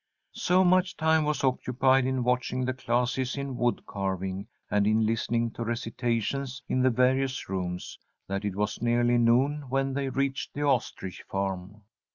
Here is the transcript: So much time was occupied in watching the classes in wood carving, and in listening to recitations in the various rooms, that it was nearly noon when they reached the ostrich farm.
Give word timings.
So 0.33 0.63
much 0.63 0.97
time 0.97 1.25
was 1.25 1.43
occupied 1.43 2.07
in 2.07 2.23
watching 2.23 2.65
the 2.65 2.73
classes 2.73 3.37
in 3.37 3.55
wood 3.55 3.85
carving, 3.85 4.47
and 4.71 4.87
in 4.87 5.05
listening 5.05 5.51
to 5.51 5.63
recitations 5.63 6.63
in 6.67 6.81
the 6.81 6.89
various 6.89 7.47
rooms, 7.47 7.99
that 8.27 8.43
it 8.43 8.55
was 8.55 8.81
nearly 8.81 9.19
noon 9.19 9.69
when 9.69 9.93
they 9.93 10.09
reached 10.09 10.55
the 10.55 10.63
ostrich 10.63 11.21
farm. 11.29 11.83